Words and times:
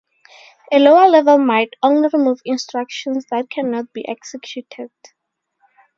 A 0.73 0.79
lower 0.79 1.07
level 1.07 1.37
might 1.37 1.75
only 1.83 2.09
remove 2.11 2.41
instructions 2.43 3.27
that 3.29 3.51
cannot 3.51 3.93
be 3.93 4.03
executed. 4.07 4.89